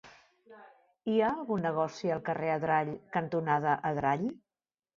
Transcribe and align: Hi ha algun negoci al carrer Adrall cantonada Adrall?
Hi 1.11 1.17
ha 1.19 1.27
algun 1.41 1.61
negoci 1.67 2.11
al 2.15 2.25
carrer 2.31 2.51
Adrall 2.55 2.91
cantonada 3.19 3.79
Adrall? 3.95 4.29